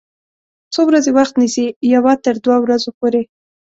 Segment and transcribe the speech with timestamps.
[0.73, 1.65] څو ورځې وخت نیسي؟
[1.95, 3.23] یوه تر دوه ورځو پوری